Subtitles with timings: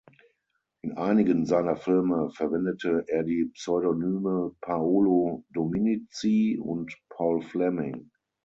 [0.81, 8.09] In einigen seiner Filme verwendete er die Pseudonyme "Paolo Dominici" und "Paul Fleming".